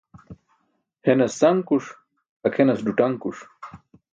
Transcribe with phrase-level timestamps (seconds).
[1.05, 1.85] Henas sankuṣ,
[2.47, 3.39] akʰenas ḍuṭaṅkuṣ.